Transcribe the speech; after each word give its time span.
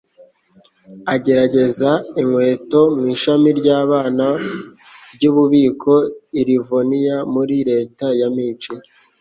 agerageza 1.13 1.91
inkweto 2.21 2.81
mu 2.95 3.03
ishami 3.15 3.49
ry'abana 3.59 4.27
ry'ububiko 5.15 5.93
i 6.39 6.41
Livoniya, 6.47 7.17
muri 7.33 7.55
Leta 7.69 8.05
ya 8.19 8.29
Mich, 8.35 8.65